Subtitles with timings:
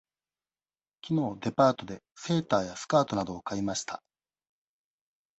[1.01, 4.01] きのうデパートでセーターやスカートなどを買いました。